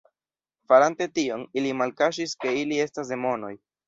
Farante 0.71 1.07
tion, 1.17 1.43
ili 1.61 1.73
malkaŝis 1.81 2.33
ke 2.45 2.55
ili 2.63 2.81
estas 2.87 3.13
demonoj. 3.13 3.53